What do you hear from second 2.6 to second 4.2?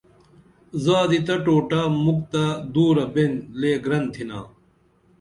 دُورہ بین لےگرن